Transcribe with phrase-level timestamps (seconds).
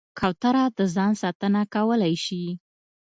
[0.19, 2.45] کوتره د ځان ساتنه کولی شي.